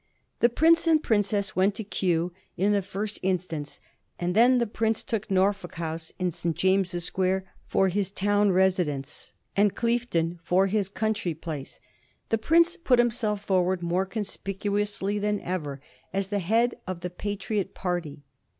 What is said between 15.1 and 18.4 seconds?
than ever as the head of the Patriot party.